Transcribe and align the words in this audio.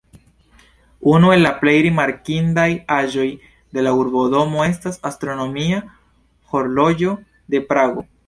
Unu 1.09 1.27
el 1.33 1.43
la 1.47 1.51
plej 1.59 1.73
rimarkindaj 1.87 2.63
aĵoj 2.95 3.27
de 3.77 3.83
la 3.87 3.93
Urbodomo 4.03 4.65
estas 4.69 4.97
astronomia 5.11 5.85
horloĝo 6.55 7.13
de 7.55 7.63
Prago. 7.73 8.07